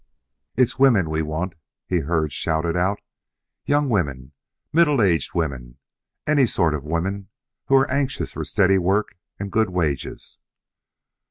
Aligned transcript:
"It's 0.55 0.79
women 0.79 1.11
we 1.11 1.21
want," 1.21 1.53
he 1.85 1.99
heard 1.99 2.33
shouted 2.33 2.75
out. 2.75 3.01
"Young 3.65 3.87
women, 3.87 4.31
middle 4.73 4.99
aged 4.99 5.35
women, 5.35 5.77
any 6.25 6.47
sort 6.47 6.73
of 6.73 6.83
women 6.83 7.29
who 7.67 7.75
are 7.75 7.91
anxious 7.91 8.33
for 8.33 8.43
steady 8.43 8.79
work 8.79 9.15
and 9.37 9.51
good 9.51 9.69
wages." 9.69 10.39